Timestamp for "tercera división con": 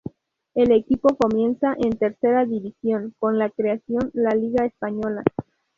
1.95-3.37